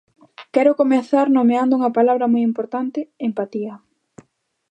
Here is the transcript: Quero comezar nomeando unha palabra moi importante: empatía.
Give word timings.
Quero 0.53 0.77
comezar 0.81 1.25
nomeando 1.37 1.73
unha 1.79 1.95
palabra 1.97 2.31
moi 2.33 2.43
importante: 2.49 2.99
empatía. 3.27 3.73